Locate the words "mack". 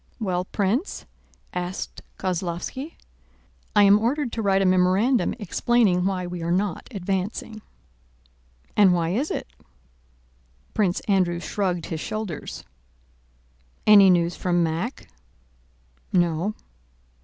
14.63-15.07